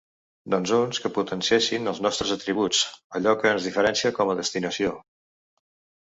Doncs 0.51 0.71
uns 0.75 0.99
que 1.01 1.09
potenciessin 1.17 1.91
els 1.91 1.99
nostres 2.05 2.31
atributs, 2.35 2.79
allò 3.19 3.33
que 3.43 3.51
ens 3.57 3.67
diferencia 3.67 4.11
com 4.21 4.31
a 4.33 4.37
destinació. 4.41 4.95